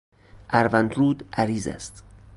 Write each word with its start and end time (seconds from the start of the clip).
اروندرود 0.49 1.25
عریض 1.33 1.67
است. 1.67 2.03